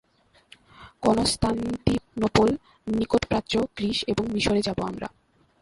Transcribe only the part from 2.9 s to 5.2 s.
নিকট প্রাচ্য, গ্রীস এবং মিশরে যাব আমরা।